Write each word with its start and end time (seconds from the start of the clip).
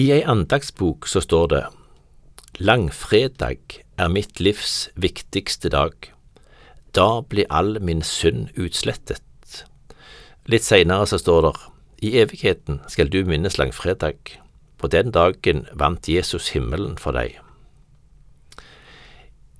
I 0.00 0.04
ei 0.14 0.20
andagsbok 0.24 1.04
så 1.10 1.20
står 1.20 1.48
det 1.50 1.60
Langfredag 2.62 3.74
er 4.00 4.08
mitt 4.08 4.38
livs 4.40 4.88
viktigste 4.94 5.68
dag. 5.74 5.92
Da 6.96 7.20
blir 7.26 7.50
all 7.52 7.74
min 7.84 8.00
synd 8.06 8.54
utslettet. 8.54 9.64
Litt 10.48 10.64
seinere 10.64 11.08
så 11.10 11.18
står 11.20 11.40
det 11.46 11.52
I 12.06 12.12
evigheten 12.22 12.78
skal 12.88 13.10
du 13.12 13.18
minnes 13.28 13.58
langfredag. 13.60 14.38
På 14.78 14.88
den 14.88 15.10
dagen 15.12 15.66
vant 15.82 16.08
Jesus 16.08 16.52
himmelen 16.54 16.94
for 16.96 17.18
deg. 17.18 17.34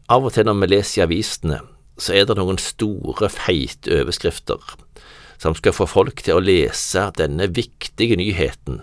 Av 0.09 0.25
og 0.25 0.33
til 0.39 0.49
når 0.49 0.63
vi 0.63 0.71
leser 0.71 1.03
i 1.03 1.05
avisene, 1.09 1.59
så 2.01 2.15
er 2.17 2.31
det 2.31 2.39
noen 2.39 2.63
store, 2.63 3.29
feite 3.35 3.99
overskrifter 3.99 4.73
som 5.43 5.59
skal 5.59 5.77
få 5.77 5.91
folk 5.91 6.25
til 6.25 6.39
å 6.39 6.47
lese 6.47 7.11
denne 7.19 7.51
viktige 7.51 8.17
nyheten. 8.21 8.81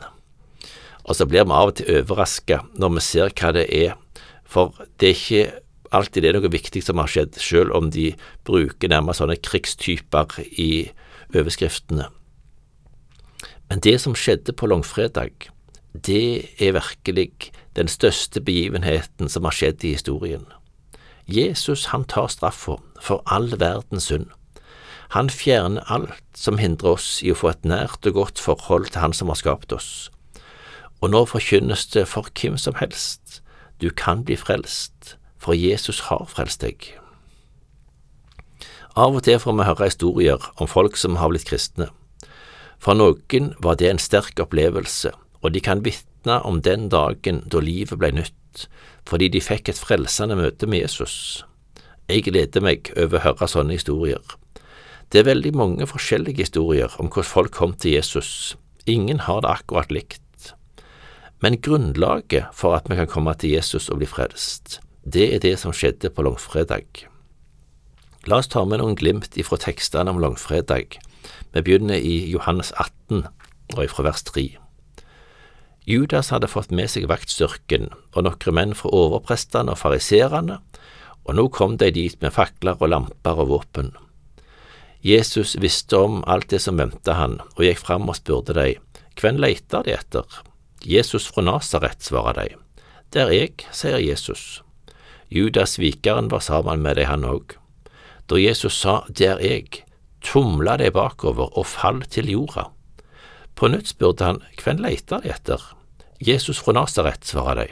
Og 1.08 1.16
så 1.16 1.28
blir 1.28 1.48
vi 1.48 1.55
av 1.55 1.71
og 1.71 1.78
til 1.80 2.02
overraska 2.02 2.61
når 2.75 2.97
vi 2.97 3.06
ser 3.06 3.32
hva 3.32 3.54
det 3.56 3.66
er, 3.74 3.96
for 4.47 4.75
det 5.00 5.10
er 5.10 5.16
ikke 5.16 5.46
alltid 5.96 6.24
det 6.24 6.30
er 6.30 6.39
noe 6.39 6.52
viktig 6.52 6.83
som 6.83 7.00
har 7.00 7.11
skjedd, 7.11 7.38
selv 7.39 7.75
om 7.75 7.89
de 7.92 8.11
bruker 8.47 8.92
nærmest 8.92 9.21
sånne 9.21 9.39
krigstyper 9.39 10.39
i 10.60 10.89
overskriftene. 11.36 12.10
Men 13.68 13.83
det 13.83 13.97
som 14.04 14.16
skjedde 14.16 14.56
på 14.56 14.68
langfredag, 14.71 15.50
det 15.92 16.56
er 16.60 16.75
virkelig 16.78 17.52
den 17.75 17.89
største 17.92 18.42
begivenheten 18.44 19.32
som 19.32 19.47
har 19.47 19.55
skjedd 19.55 19.83
i 19.83 19.96
historien. 19.96 20.46
Jesus 21.28 21.89
han 21.92 22.05
tar 22.08 22.30
straffa 22.32 22.78
for 23.04 23.24
all 23.25 23.52
verdens 23.60 24.08
synd. 24.11 24.30
Han 25.16 25.32
fjerner 25.32 25.88
alt 25.92 26.24
som 26.36 26.60
hindrer 26.60 26.96
oss 26.97 27.19
i 27.24 27.32
å 27.32 27.38
få 27.39 27.52
et 27.54 27.68
nært 27.68 28.08
og 28.08 28.16
godt 28.16 28.39
forhold 28.44 28.92
til 28.92 29.02
Han 29.04 29.16
som 29.16 29.32
har 29.32 29.39
skapt 29.39 29.71
oss. 29.71 30.10
Og 31.01 31.11
nå 31.14 31.25
forkynnes 31.29 31.86
det 31.93 32.08
for 32.09 32.30
hvem 32.33 32.58
som 32.58 32.78
helst, 32.80 33.42
du 33.81 33.89
kan 33.89 34.23
bli 34.25 34.36
frelst, 34.36 35.17
for 35.38 35.53
Jesus 35.53 36.08
har 36.09 36.25
frelst 36.31 36.63
deg. 36.66 36.89
Av 38.97 39.13
og 39.13 39.22
til 39.27 39.38
får 39.38 39.53
vi 39.53 39.67
høre 39.67 39.89
historier 39.91 40.47
om 40.57 40.69
folk 40.69 40.97
som 40.97 41.19
har 41.22 41.30
blitt 41.30 41.45
kristne. 41.45 41.91
For 42.81 42.97
noen 42.97 43.52
var 43.61 43.77
det 43.77 43.91
en 43.91 44.02
sterk 44.02 44.41
opplevelse, 44.41 45.11
og 45.45 45.53
de 45.53 45.61
kan 45.61 45.83
vitne 45.85 46.39
om 46.41 46.63
den 46.66 46.89
dagen 46.89 47.44
da 47.45 47.61
livet 47.61 48.02
ble 48.02 48.09
nytt, 48.17 48.66
fordi 49.05 49.29
de 49.29 49.44
fikk 49.44 49.69
et 49.69 49.77
frelsende 49.79 50.38
møte 50.39 50.66
med 50.66 50.81
Jesus. 50.81 51.45
Jeg 52.09 52.25
gleder 52.25 52.63
meg 52.63 52.89
over 52.97 53.19
å 53.19 53.25
høre 53.27 53.50
sånne 53.52 53.77
historier. 53.77 54.23
Det 55.13 55.22
er 55.22 55.29
veldig 55.29 55.53
mange 55.55 55.88
forskjellige 55.88 56.47
historier 56.47 56.91
om 56.97 57.11
hvordan 57.11 57.29
folk 57.29 57.53
kom 57.53 57.77
til 57.77 58.00
Jesus. 58.00 58.55
Ingen 58.89 59.22
har 59.27 59.44
det 59.45 59.53
akkurat 59.53 59.94
likt. 59.94 60.27
Men 61.43 61.59
grunnlaget 61.61 62.49
for 62.53 62.73
at 62.73 62.89
vi 62.89 62.97
kan 62.97 63.09
komme 63.09 63.33
til 63.38 63.53
Jesus 63.53 63.89
og 63.93 63.99
bli 64.02 64.09
frelst, 64.09 64.80
det 65.05 65.27
er 65.35 65.44
det 65.44 65.53
som 65.61 65.73
skjedde 65.75 66.09
på 66.09 66.25
langfredag. 66.25 67.05
La 68.27 68.41
oss 68.41 68.49
ta 68.52 68.66
med 68.66 68.81
noen 68.81 68.97
glimt 68.97 69.38
ifra 69.39 69.59
tekstene 69.61 70.11
om 70.11 70.19
langfredag. 70.19 70.97
Vi 71.53 71.61
begynner 71.61 72.02
i 72.02 72.25
Johannes 72.31 72.73
18 72.75 73.27
og 73.75 73.83
ifra 73.85 74.07
vers 74.09 74.25
3. 74.27 74.49
Judas 75.88 76.33
hadde 76.33 76.49
fått 76.52 76.73
med 76.75 76.89
seg 76.91 77.07
vaktstyrken 77.07 77.88
og 78.11 78.25
noen 78.25 78.57
menn 78.57 78.75
fra 78.75 78.91
overprestene 78.91 79.72
og 79.72 79.79
fariserene, 79.79 80.59
og 81.23 81.38
nå 81.38 81.47
kom 81.53 81.77
de 81.79 81.91
dit 81.95 82.17
med 82.23 82.33
fakler 82.35 82.81
og 82.81 82.91
lamper 82.91 83.39
og 83.45 83.53
våpen. 83.53 83.94
Jesus 85.05 85.55
visste 85.61 85.99
om 86.01 86.19
alt 86.27 86.49
det 86.51 86.59
som 86.66 86.79
venta 86.81 87.16
han, 87.16 87.38
og 87.55 87.63
gikk 87.63 87.79
fram 87.85 88.09
og 88.09 88.17
spurte 88.19 88.57
dem, 88.57 88.83
Hvem 89.17 89.39
leiter 89.41 89.85
de 89.85 89.95
etter? 89.95 90.25
Jesus 90.86 91.28
fra 91.28 91.42
Nasaret, 91.42 92.03
svarer 92.03 92.38
de. 92.38 92.47
Det 93.14 93.23
er 93.23 93.33
jeg, 93.33 93.66
sier 93.72 93.97
Jesus. 94.02 94.61
Judas 95.30 95.75
svikeren 95.78 96.30
var 96.31 96.44
sammen 96.44 96.84
med 96.84 97.00
dem, 97.00 97.08
han 97.09 97.25
òg. 97.28 97.56
Da 98.28 98.39
Jesus 98.39 98.75
sa 98.81 99.01
det 99.07 99.28
er 99.28 99.44
jeg, 99.44 99.84
tumla 100.24 100.78
de 100.79 100.91
bakover 100.91 101.51
og 101.57 101.68
fall 101.68 102.03
til 102.12 102.29
jorda. 102.31 102.68
På 103.56 103.72
nytt 103.72 103.94
spurte 103.96 104.28
han, 104.28 104.41
Hvem 104.62 104.84
leiter 104.84 105.24
de 105.24 105.31
etter? 105.34 105.62
Jesus 106.19 106.59
fra 106.59 106.75
Nasaret, 106.75 107.25
svarer 107.25 107.63
de. 107.63 107.68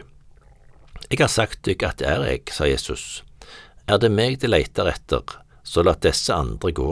Jeg 1.11 1.19
har 1.21 1.29
sagt 1.29 1.65
dykk 1.67 1.83
at 1.85 1.99
det 2.01 2.07
er 2.09 2.23
jeg, 2.25 2.45
sa 2.49 2.65
Jesus. 2.65 3.23
Er 3.87 3.99
det 4.01 4.09
meg 4.09 4.39
de 4.41 4.49
leiter 4.49 4.87
etter, 4.89 5.21
så 5.63 5.83
la 5.85 5.93
disse 6.01 6.33
andre 6.33 6.71
gå. 6.73 6.89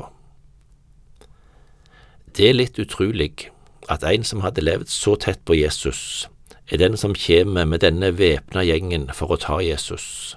Det 2.34 2.50
er 2.50 2.58
litt 2.58 2.78
utrolig 2.82 3.50
at 3.90 4.04
en 4.08 4.24
som 4.24 4.44
hadde 4.44 4.64
levd 4.64 4.92
så 4.92 5.16
tett 5.20 5.42
på 5.46 5.58
Jesus, 5.58 6.30
er 6.72 6.80
den 6.80 6.96
som 6.98 7.16
kommer 7.16 7.66
med 7.66 7.84
denne 7.84 8.14
væpna 8.18 8.64
gjengen 8.64 9.10
for 9.14 9.34
å 9.34 9.40
ta 9.42 9.60
Jesus. 9.64 10.36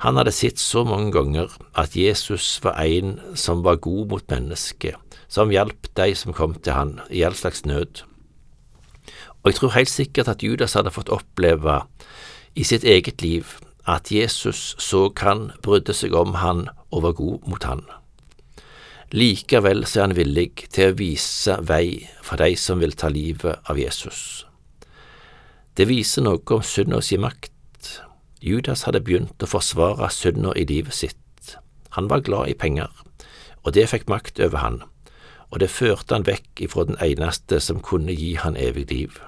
Han 0.00 0.16
hadde 0.16 0.32
sett 0.32 0.60
så 0.60 0.84
mange 0.84 1.12
ganger 1.12 1.52
at 1.76 1.96
Jesus 1.96 2.58
var 2.64 2.78
en 2.80 3.18
som 3.36 3.64
var 3.64 3.82
god 3.84 4.12
mot 4.12 4.30
mennesket, 4.32 4.96
som 5.28 5.52
hjalp 5.52 5.90
de 5.96 6.14
som 6.16 6.32
kom 6.36 6.54
til 6.56 6.72
han 6.72 6.94
i 7.10 7.24
all 7.24 7.36
slags 7.36 7.66
nød. 7.68 8.04
Og 9.42 9.50
jeg 9.50 9.58
tror 9.58 9.76
helt 9.76 9.92
sikkert 9.92 10.28
at 10.28 10.42
Judas 10.44 10.76
hadde 10.76 10.92
fått 10.92 11.12
oppleve 11.12 11.82
i 12.56 12.64
sitt 12.64 12.84
eget 12.84 13.22
liv 13.22 13.56
at 13.88 14.12
Jesus 14.12 14.74
så 14.78 15.08
han, 15.20 15.50
brydde 15.62 15.94
seg 15.96 16.14
om 16.16 16.36
han 16.40 16.68
og 16.90 17.02
var 17.02 17.16
god 17.16 17.48
mot 17.48 17.64
han. 17.64 17.84
Likevel 19.10 19.82
er 19.82 20.04
han 20.04 20.12
villig 20.14 20.68
til 20.70 20.92
å 20.92 20.94
vise 20.94 21.56
vei 21.66 22.04
for 22.22 22.38
de 22.38 22.54
som 22.54 22.78
vil 22.78 22.92
ta 22.94 23.08
livet 23.10 23.58
av 23.66 23.78
Jesus. 23.80 24.44
Det 25.74 25.88
viser 25.90 26.22
noe 26.22 26.38
om 26.54 26.62
synda 26.62 27.00
si 27.02 27.18
makt. 27.18 27.88
Judas 28.38 28.84
hadde 28.86 29.02
begynt 29.02 29.42
å 29.42 29.48
forsvare 29.50 30.12
synda 30.14 30.54
i 30.54 30.62
livet 30.70 30.94
sitt. 30.94 31.56
Han 31.98 32.06
var 32.06 32.22
glad 32.22 32.52
i 32.52 32.54
penger, 32.54 32.92
og 33.66 33.74
det 33.74 33.88
fikk 33.90 34.06
makt 34.06 34.38
over 34.46 34.62
han, 34.62 34.78
og 35.50 35.58
det 35.58 35.72
førte 35.74 36.14
han 36.14 36.28
vekk 36.28 36.62
ifra 36.68 36.86
den 36.86 37.00
eneste 37.02 37.58
som 37.58 37.82
kunne 37.82 38.14
gi 38.14 38.36
han 38.38 38.54
evig 38.54 38.86
liv. 38.94 39.18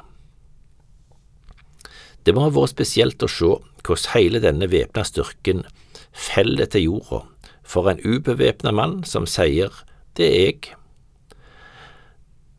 Det 2.23 2.31
må 2.37 2.47
ha 2.47 2.55
vært 2.55 2.77
spesielt 2.77 3.27
å 3.27 3.33
se 3.35 3.51
hvordan 3.83 4.15
hele 4.15 4.39
denne 4.47 4.71
væpna 4.71 5.03
styrken 5.03 5.67
feller 6.15 6.71
til 6.71 6.87
jorda 6.87 7.25
for 7.73 7.89
en 7.89 8.01
ubevæpna 8.05 8.73
mann 8.77 9.01
som 9.09 9.27
sier 9.27 9.73
det 10.17 10.29
er 10.29 10.45
jeg. 10.45 10.77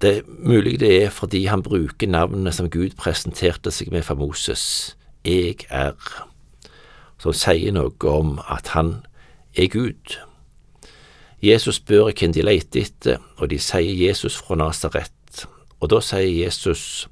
Det 0.01 0.18
er 0.18 0.22
mulig 0.28 0.79
det 0.81 0.91
er 1.03 1.09
fordi 1.13 1.46
han 1.46 1.63
bruker 1.63 2.09
navnet 2.09 2.56
som 2.57 2.69
Gud 2.69 2.97
presenterte 2.97 3.72
seg 3.72 3.91
med 3.94 4.03
for 4.03 4.19
Moses, 4.19 4.97
Jeg 5.24 5.63
er, 5.69 5.96
som 7.22 7.31
sier 7.31 7.72
noe 7.72 8.09
om 8.09 8.40
at 8.51 8.74
han 8.74 9.06
er 9.56 9.69
Gud. 9.72 10.18
Jesus 11.44 11.80
spør 11.80 12.12
hvem 12.12 12.34
de 12.34 12.44
leter 12.44 12.81
etter, 12.81 13.22
og 13.38 13.50
de 13.50 13.59
sier 13.59 13.95
Jesus 14.07 14.35
fra 14.35 14.57
Nasaret. 14.59 15.45
Og 15.80 15.90
da 15.90 16.01
sier 16.03 16.44
Jesus, 16.44 17.07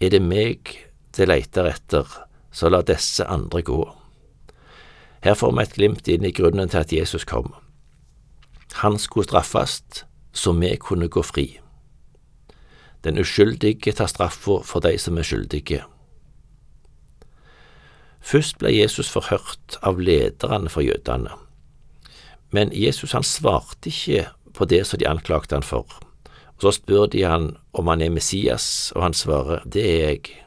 Er 0.00 0.10
det 0.10 0.22
meg 0.22 0.74
de 1.16 1.26
leter 1.26 1.66
etter, 1.66 2.06
så 2.50 2.68
la 2.68 2.82
disse 2.82 3.24
andre 3.26 3.62
gå. 3.62 3.80
Her 5.22 5.34
får 5.34 5.52
vi 5.52 5.62
et 5.62 5.74
glimt 5.74 6.08
inn 6.08 6.24
i 6.24 6.32
grunnen 6.32 6.68
til 6.68 6.78
at 6.78 6.92
Jesus 6.92 7.24
kom. 7.24 7.54
Han 8.82 8.98
skulle 8.98 9.26
straffes 9.26 10.04
så 10.32 10.52
vi 10.52 10.76
kunne 10.76 11.08
gå 11.08 11.22
fri. 11.22 11.60
Den 13.04 13.18
uskyldige 13.18 13.92
tar 13.92 14.06
straffa 14.06 14.60
for 14.64 14.80
de 14.80 14.98
som 14.98 15.18
er 15.18 15.26
skyldige. 15.26 15.82
Først 18.20 18.58
ble 18.58 18.72
Jesus 18.74 19.10
forhørt 19.10 19.78
av 19.82 20.00
lederne 20.00 20.68
for 20.68 20.82
jødene, 20.82 21.30
men 22.50 22.72
Jesus 22.74 23.12
han 23.12 23.22
svarte 23.22 23.88
ikke 23.88 24.26
på 24.54 24.66
det 24.68 24.84
som 24.86 24.98
de 24.98 25.08
anklagte 25.08 25.54
han 25.54 25.66
for. 25.66 25.86
Og 26.58 26.62
Så 26.62 26.70
spør 26.70 27.06
de 27.06 27.22
han 27.22 27.56
om 27.72 27.86
han 27.86 28.02
er 28.02 28.10
Messias, 28.10 28.92
og 28.96 29.02
han 29.02 29.14
svarer 29.14 29.62
det 29.64 29.84
er 29.84 30.08
jeg. 30.08 30.44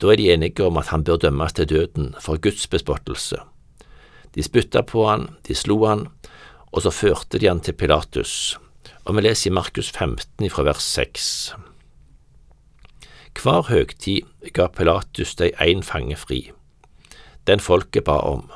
Da 0.00 0.12
er 0.12 0.16
de 0.16 0.32
enige 0.32 0.64
om 0.64 0.76
at 0.76 0.92
han 0.92 1.04
bør 1.04 1.16
dømmes 1.16 1.52
til 1.52 1.68
døden 1.68 2.14
for 2.20 2.36
Guds 2.36 2.66
bespottelse. 2.66 3.40
De 4.34 4.42
spytta 4.46 4.82
på 4.86 5.06
han, 5.08 5.28
de 5.48 5.56
slo 5.58 5.80
han, 5.86 6.06
og 6.70 6.84
så 6.84 6.92
førte 6.94 7.40
de 7.40 7.48
han 7.50 7.62
til 7.64 7.74
Pilatus, 7.74 8.58
og 9.04 9.16
vi 9.16 9.24
leser 9.26 9.50
i 9.50 9.54
Markus 9.54 9.90
15 9.90 10.50
fra 10.54 10.66
vers 10.68 10.86
6. 10.86 11.26
Hver 13.40 13.66
høgtid 13.70 14.52
ga 14.54 14.68
Pilatus 14.68 15.34
de 15.38 15.50
én 15.62 15.82
fange 15.86 16.16
fri, 16.18 16.50
den 17.46 17.62
folket 17.62 18.04
ba 18.06 18.20
om. 18.26 18.46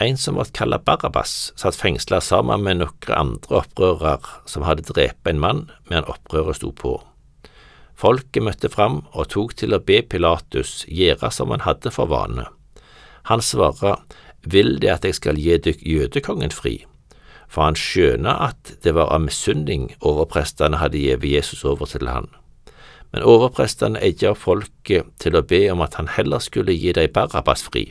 En 0.00 0.16
som 0.18 0.38
ble 0.38 0.48
kalt 0.56 0.84
Barabas, 0.84 1.52
satt 1.56 1.78
fengsla 1.78 2.20
sammen 2.24 2.64
med 2.64 2.80
noen 2.80 3.14
andre 3.14 3.60
opprørere 3.62 4.40
som 4.50 4.64
hadde 4.66 4.88
drept 4.88 5.28
en 5.28 5.40
mann 5.40 5.66
mens 5.90 6.08
opprøret 6.10 6.58
sto 6.58 6.72
på. 6.72 6.96
Folket 7.94 8.42
møtte 8.42 8.70
fram 8.72 9.02
og 9.12 9.28
tok 9.30 9.54
til 9.60 9.76
å 9.76 9.82
be 9.84 10.00
Pilatus 10.02 10.82
gjøre 10.88 11.30
som 11.30 11.52
han 11.54 11.62
hadde 11.62 11.92
for 11.94 12.10
vane. 12.10 12.48
Han 13.30 13.44
svarer, 13.44 14.00
vil 14.44 14.78
det 14.82 14.90
at 14.90 15.04
jeg 15.06 15.18
skal 15.18 15.38
gi 15.40 15.56
dykk 15.58 15.82
jødekongen 15.86 16.54
fri? 16.54 16.82
For 17.52 17.66
han 17.66 17.76
skjønner 17.76 18.38
at 18.48 18.76
det 18.84 18.94
var 18.96 19.12
av 19.12 19.24
misunning 19.26 19.90
overprestene 20.00 20.80
hadde 20.80 21.02
gitt 21.02 21.26
Jesus 21.28 21.64
over 21.68 21.90
til 21.90 22.08
han. 22.08 22.30
Men 23.12 23.26
overprestene 23.28 24.00
eide 24.00 24.32
folket 24.34 25.10
til 25.20 25.36
å 25.36 25.44
be 25.44 25.66
om 25.72 25.82
at 25.84 25.98
han 26.00 26.08
heller 26.08 26.40
skulle 26.40 26.72
gi 26.72 26.94
dem 26.96 27.12
Barabbas 27.12 27.66
fri. 27.66 27.90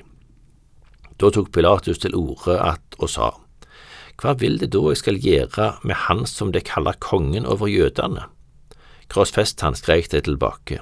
Da 1.21 1.29
tok 1.29 1.51
Pilatus 1.53 2.01
til 2.01 2.17
orde 2.17 2.57
at 2.57 2.97
og 2.97 3.09
sa, 3.13 3.31
Hva 4.17 4.33
vil 4.37 4.57
det 4.61 4.71
da 4.73 4.81
jeg 4.89 5.01
skal 5.01 5.21
gjøre 5.21 5.67
med 5.85 5.97
han 6.07 6.25
som 6.25 6.51
det 6.51 6.65
kaller 6.65 6.97
kongen 6.97 7.45
over 7.45 7.69
jødene? 7.69 8.25
Krossfest 9.13 9.61
han, 9.61 9.75
skrek 9.75 10.09
de 10.09 10.21
tilbake. 10.25 10.81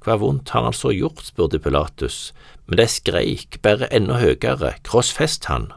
Hva 0.00 0.16
vondt 0.16 0.54
har 0.54 0.64
han 0.64 0.76
så 0.76 0.94
gjort, 0.96 1.26
spurte 1.28 1.60
Pilatus, 1.60 2.32
men 2.66 2.80
de 2.80 2.86
skreik 2.88 3.60
bare 3.64 3.90
enda 3.92 4.20
høyere, 4.22 4.76
krossfest 4.86 5.50
han. 5.52 5.68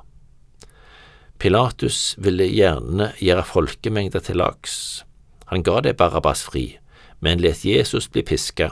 Pilatus 1.43 2.15
ville 2.23 2.47
gjerne 2.47 3.09
gjøre 3.19 3.43
folkemengder 3.43 4.23
til 4.23 4.39
lags. 4.39 5.03
Han 5.51 5.65
ga 5.65 5.81
det 5.83 5.97
Barabbas 5.99 6.45
fri, 6.47 6.77
men 7.19 7.43
let 7.43 7.65
Jesus 7.67 8.07
bli 8.07 8.23
piska, 8.23 8.71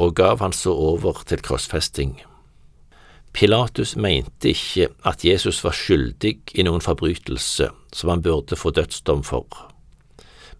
og 0.00 0.14
gav 0.16 0.40
han 0.40 0.56
så 0.56 0.72
over 0.72 1.20
til 1.28 1.42
krossfesting. 1.44 2.16
Pilatus 3.32 3.94
mente 3.96 4.52
ikke 4.52 4.88
at 5.08 5.24
Jesus 5.24 5.62
var 5.64 5.76
skyldig 5.76 6.34
i 6.56 6.64
noen 6.64 6.84
forbrytelse 6.84 7.70
som 7.92 8.12
han 8.12 8.24
burde 8.24 8.56
få 8.56 8.72
dødsdom 8.76 9.22
for, 9.24 9.46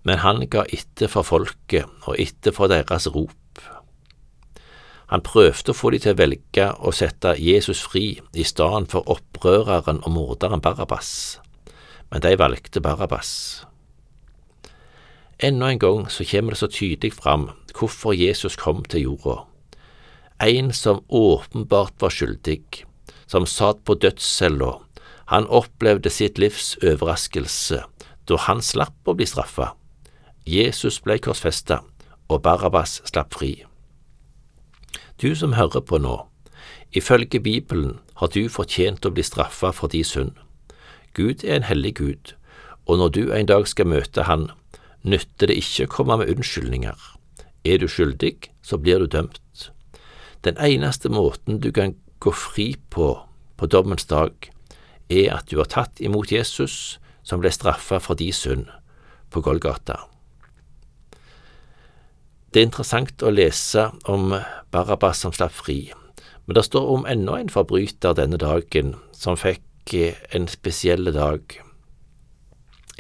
men 0.09 0.21
han 0.21 0.45
ga 0.53 0.65
etter 0.73 1.09
for 1.13 1.25
folket 1.25 1.89
og 2.09 2.17
etter 2.21 2.53
for 2.57 2.73
deres 2.73 3.09
rop. 3.13 3.37
Han 5.13 5.21
prøvde 5.21 5.75
å 5.75 5.77
få 5.77 5.91
de 5.93 5.99
til 6.01 6.15
å 6.15 6.17
velge 6.23 6.67
å 6.81 6.91
sette 6.97 7.35
Jesus 7.37 7.83
fri 7.85 8.07
i 8.33 8.45
stedet 8.49 8.89
for 8.95 9.05
opprøreren 9.13 9.99
og 10.07 10.15
morderen 10.15 10.63
Barabbas, 10.65 11.11
men 12.09 12.23
de 12.25 12.31
valgte 12.41 12.81
Barabbas. 12.81 13.33
Enda 15.37 15.69
en 15.69 15.81
gang 15.83 16.07
så 16.09 16.25
kommer 16.25 16.55
det 16.55 16.63
så 16.63 16.69
tydelig 16.73 17.13
fram 17.19 17.51
hvorfor 17.77 18.17
Jesus 18.17 18.57
kom 18.57 18.81
til 18.89 19.05
jorda. 19.05 19.43
En 20.41 20.73
som 20.73 21.03
åpenbart 21.09 21.99
var 22.01 22.15
skyldig, 22.15 22.63
som 23.27 23.45
satt 23.45 23.83
på 23.85 23.99
dødscella, 24.01 24.79
han 25.29 25.49
opplevde 25.53 26.09
sitt 26.11 26.41
livs 26.41 26.79
overraskelse 26.81 27.83
da 28.31 28.41
han 28.47 28.65
slapp 28.65 29.05
å 29.05 29.17
bli 29.19 29.29
straffa. 29.29 29.75
Jesus 30.49 31.03
ble 31.05 31.19
korsfesta, 31.21 31.83
og 32.33 32.43
Barabbas 32.47 33.03
slapp 33.05 33.37
fri. 33.37 33.53
Du 35.23 35.35
som 35.39 35.53
hører 35.53 35.81
på 35.87 36.01
nå, 36.03 36.17
ifølge 36.99 37.39
Bibelen 37.41 38.01
har 38.19 38.33
du 38.35 38.49
fortjent 38.51 39.07
å 39.07 39.13
bli 39.15 39.23
straffa 39.23 39.71
for 39.71 39.93
din 39.93 40.03
synd. 40.03 40.33
Gud 41.15 41.45
er 41.45 41.61
en 41.61 41.69
hellig 41.69 41.95
Gud, 42.01 42.33
og 42.91 42.99
når 42.99 43.13
du 43.15 43.23
en 43.31 43.47
dag 43.47 43.69
skal 43.71 43.87
møte 43.87 44.27
Han, 44.27 44.49
nytter 45.07 45.47
det 45.47 45.61
ikke 45.63 45.87
å 45.87 45.93
komme 45.95 46.17
med 46.19 46.33
unnskyldninger. 46.35 46.99
Er 47.65 47.79
du 47.79 47.87
skyldig, 47.87 48.51
så 48.67 48.79
blir 48.83 48.99
du 48.99 49.07
dømt. 49.07 49.71
Den 50.43 50.59
eneste 50.59 51.09
måten 51.09 51.63
du 51.63 51.71
kan 51.71 51.95
gå 52.19 52.35
fri 52.35 52.75
på 52.91 53.15
på 53.57 53.67
dommens 53.71 54.09
dag, 54.11 54.33
er 55.09 55.37
at 55.37 55.47
du 55.47 55.61
har 55.61 55.71
tatt 55.71 56.01
imot 56.03 56.33
Jesus, 56.33 56.99
som 57.23 57.39
ble 57.39 57.53
straffa 57.55 58.01
for 58.03 58.19
din 58.19 58.35
synd, 58.35 58.67
på 59.31 59.39
Golgata. 59.41 60.12
Det 62.53 62.61
er 62.61 62.67
interessant 62.67 63.23
å 63.25 63.31
lese 63.33 63.87
om 64.13 64.35
Barabbas 64.77 65.23
som 65.25 65.33
slapp 65.33 65.55
fri, 65.57 65.87
men 66.45 66.57
det 66.59 66.67
står 66.67 66.91
om 66.95 67.07
enda 67.09 67.39
en 67.41 67.49
forbryter 67.49 68.13
denne 68.19 68.37
dagen 68.37 68.91
som 69.17 69.39
fikk 69.41 69.95
en 70.37 70.45
spesiell 70.53 71.09
dag. 71.17 71.55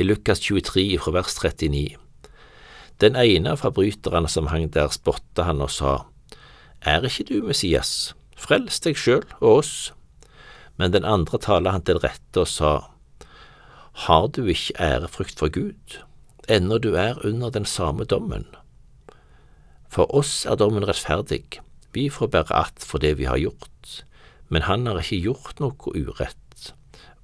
I 0.00 0.06
Lukas 0.06 0.40
23 0.40 0.86
fra 1.04 1.12
vers 1.18 1.36
39. 1.36 1.98
Den 3.04 3.18
ene 3.20 3.52
av 3.52 3.60
forbryterne 3.60 4.30
som 4.32 4.48
hang 4.48 4.70
der, 4.72 4.88
spotta 4.88 5.44
han 5.44 5.60
og 5.60 5.68
sa, 5.74 5.92
Er 6.80 7.04
ikke 7.04 7.28
du 7.28 7.42
Messias, 7.44 8.14
frels 8.32 8.80
deg 8.80 8.96
sjøl 8.96 9.28
og 9.42 9.58
oss. 9.58 9.74
Men 10.80 10.96
den 10.96 11.04
andre 11.04 11.36
talte 11.36 11.76
han 11.76 11.84
til 11.84 12.00
rette 12.00 12.46
og 12.46 12.48
sa, 12.48 12.72
Har 14.08 14.32
du 14.32 14.46
ikke 14.48 14.80
ærefrykt 14.80 15.44
for 15.44 15.52
Gud, 15.52 16.00
ennå 16.48 16.80
du 16.80 16.94
er 16.96 17.20
under 17.20 17.52
den 17.52 17.68
samme 17.68 18.08
dommen? 18.08 18.48
For 19.92 20.08
oss 20.16 20.46
er 20.48 20.56
dommen 20.56 20.86
rettferdig, 20.88 21.60
vi 21.92 22.08
får 22.08 22.26
bære 22.32 22.54
att 22.56 22.84
for 22.84 22.98
det 22.98 23.18
vi 23.18 23.24
har 23.24 23.36
gjort, 23.36 24.04
men 24.48 24.62
han 24.62 24.86
har 24.86 24.98
ikke 24.98 25.20
gjort 25.20 25.60
noe 25.60 25.92
urett. 25.92 26.72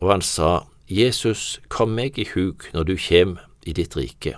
Og 0.00 0.10
han 0.10 0.22
sa, 0.22 0.68
Jesus, 0.88 1.60
kom 1.68 1.96
meg 1.96 2.18
i 2.18 2.26
hug 2.34 2.68
når 2.74 2.84
du 2.84 2.96
kjem 2.96 3.38
i 3.64 3.72
ditt 3.72 3.96
rike. 3.96 4.36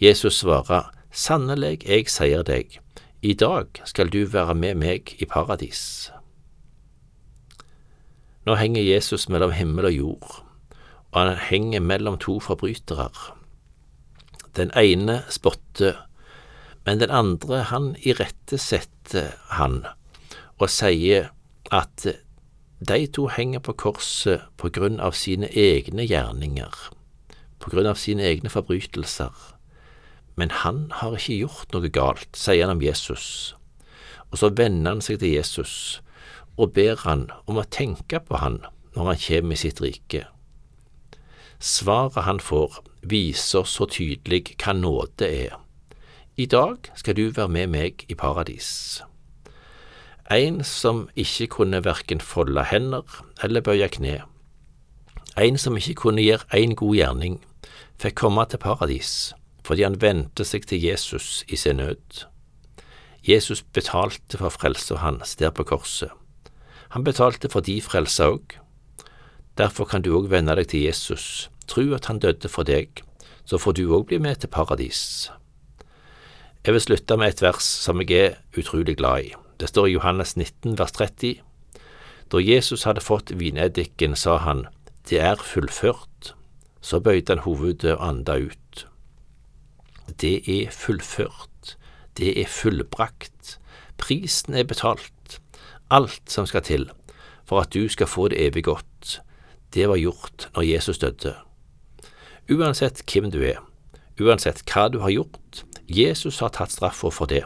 Jesus 0.00 0.42
svarer, 0.42 0.92
Sannelig, 1.12 1.84
jeg 1.88 2.08
sier 2.08 2.42
deg, 2.42 2.78
i 3.22 3.34
dag 3.34 3.68
skal 3.84 4.08
du 4.08 4.24
være 4.24 4.54
med 4.54 4.78
meg 4.80 5.12
i 5.20 5.28
paradis. 5.28 6.10
Nå 8.44 8.56
henger 8.56 8.82
Jesus 8.82 9.28
mellom 9.28 9.52
himmel 9.52 9.90
og 9.90 9.96
jord, 9.96 10.38
og 11.12 11.20
han 11.20 11.36
henger 11.36 11.80
mellom 11.80 12.16
to 12.18 12.40
forbrytere. 12.40 13.10
Den 14.56 14.72
ene 14.76 15.22
spotter, 15.28 16.08
men 16.86 16.98
den 16.98 17.10
andre, 17.14 17.62
han 17.70 17.92
irettesetter 18.02 19.36
han 19.58 19.84
og 20.58 20.70
sier 20.70 21.30
at 21.74 22.06
de 22.82 23.06
to 23.14 23.28
henger 23.30 23.62
på 23.62 23.74
korset 23.78 24.42
på 24.58 24.70
grunn 24.74 24.98
av 25.00 25.14
sine 25.14 25.48
egne 25.54 26.06
gjerninger, 26.06 26.74
på 27.62 27.70
grunn 27.70 27.86
av 27.86 27.98
sine 28.02 28.26
egne 28.26 28.50
forbrytelser. 28.50 29.30
Men 30.34 30.50
han 30.62 30.88
har 30.98 31.14
ikke 31.14 31.38
gjort 31.44 31.74
noe 31.74 31.90
galt, 31.92 32.30
sier 32.34 32.66
han 32.66 32.76
om 32.78 32.82
Jesus. 32.82 33.54
Og 34.32 34.40
så 34.40 34.50
vender 34.50 34.96
han 34.96 35.04
seg 35.04 35.20
til 35.22 35.36
Jesus 35.36 36.00
og 36.60 36.74
ber 36.76 36.98
han 37.06 37.28
om 37.48 37.58
å 37.60 37.68
tenke 37.70 38.20
på 38.20 38.40
han 38.42 38.60
når 38.96 39.12
han 39.12 39.20
kommer 39.24 39.56
i 39.56 39.62
sitt 39.62 39.80
rike. 39.80 40.26
Svaret 41.62 42.26
han 42.26 42.42
får, 42.42 42.80
viser 43.06 43.64
så 43.68 43.86
tydelig 43.88 44.56
hva 44.58 44.74
nåde 44.76 45.28
er. 45.28 45.54
I 46.36 46.46
dag 46.46 46.76
skal 46.96 47.16
du 47.16 47.26
være 47.28 47.48
med 47.48 47.66
meg 47.68 48.06
i 48.08 48.14
paradis. 48.16 49.02
En 50.32 50.62
som 50.64 51.02
ikke 51.12 51.46
kunne 51.58 51.82
verken 51.84 52.22
folde 52.24 52.62
hender 52.70 53.04
eller 53.44 53.60
bøye 53.60 53.88
kne. 53.92 54.22
En 55.36 55.58
som 55.60 55.76
ikke 55.76 55.94
kunne 55.94 56.24
gjøre 56.24 56.48
én 56.56 56.72
god 56.72 56.96
gjerning, 56.96 57.34
fikk 58.00 58.16
komme 58.22 58.46
til 58.48 58.62
paradis 58.64 59.34
fordi 59.62 59.84
han 59.84 60.00
vendte 60.00 60.42
seg 60.48 60.64
til 60.66 60.80
Jesus 60.82 61.44
i 61.46 61.56
sin 61.56 61.76
nød. 61.78 62.24
Jesus 63.28 63.60
betalte 63.62 64.40
for 64.40 64.50
frelsa 64.50 64.96
hans 65.04 65.36
der 65.36 65.52
på 65.54 65.62
korset. 65.68 66.10
Han 66.96 67.04
betalte 67.04 67.52
for 67.52 67.60
de 67.60 67.76
frelsa 67.80 68.32
òg. 68.32 68.56
Derfor 69.60 69.84
kan 69.84 70.02
du 70.02 70.16
òg 70.16 70.32
vende 70.32 70.56
deg 70.56 70.72
til 70.72 70.88
Jesus, 70.88 71.50
tro 71.68 71.84
at 71.94 72.08
han 72.08 72.18
døde 72.18 72.48
for 72.48 72.64
deg, 72.64 73.04
så 73.44 73.60
får 73.60 73.78
du 73.78 73.84
òg 73.92 74.08
bli 74.08 74.18
med 74.18 74.40
til 74.40 74.50
paradis. 74.50 75.30
Jeg 76.64 76.74
vil 76.74 76.84
slutte 76.84 77.16
med 77.18 77.32
et 77.32 77.42
vers 77.42 77.64
som 77.64 78.00
jeg 78.02 78.18
er 78.18 78.38
utrolig 78.58 78.96
glad 78.96 79.24
i. 79.26 79.34
Det 79.60 79.68
står 79.68 79.86
i 79.86 79.96
Johannes 79.96 80.36
19 80.36 80.78
vers 80.78 80.92
30. 80.92 81.40
Da 82.32 82.38
Jesus 82.38 82.84
hadde 82.84 83.02
fått 83.02 83.34
vineddiken, 83.34 84.16
sa 84.16 84.38
han, 84.38 84.66
Det 85.08 85.18
er 85.20 85.36
fullført. 85.36 86.34
Så 86.80 87.00
bøyde 87.00 87.34
han 87.34 87.44
hovedet 87.44 87.96
og 87.96 88.08
anda 88.08 88.38
ut 88.38 88.86
det 90.20 90.42
er 90.46 90.70
fullført, 90.70 91.76
det 92.16 92.40
er 92.40 92.48
fullbrakt, 92.48 93.58
prisen 93.98 94.54
er 94.54 94.64
betalt, 94.64 95.40
alt 95.90 96.22
som 96.30 96.46
skal 96.46 96.64
til 96.66 96.90
for 97.44 97.60
at 97.60 97.74
du 97.74 97.88
skal 97.90 98.06
få 98.06 98.28
det 98.32 98.40
evig 98.40 98.64
godt, 98.64 99.20
det 99.74 99.88
var 99.88 99.96
gjort 99.96 100.48
når 100.54 100.62
Jesus 100.62 100.98
døde. 100.98 101.34
Uansett 102.50 103.02
hvem 103.08 103.30
du 103.30 103.40
er, 103.42 103.58
uansett 104.20 104.62
hva 104.68 104.88
du 104.88 105.00
har 105.02 105.10
gjort, 105.10 105.64
Jesus 105.88 106.38
har 106.40 106.52
tatt 106.54 106.72
straffa 106.72 107.10
for 107.10 107.30
det. 107.30 107.44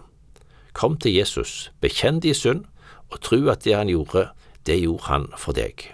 Kom 0.77 0.99
til 1.01 1.15
Jesus, 1.17 1.71
bekjenn 1.81 2.21
din 2.21 2.37
synd, 2.37 2.65
og 3.09 3.21
tro 3.25 3.39
at 3.49 3.65
det 3.65 3.77
han 3.77 3.89
gjorde, 3.89 4.29
det 4.67 4.81
gjorde 4.83 5.09
han 5.09 5.29
for 5.39 5.57
deg. 5.57 5.89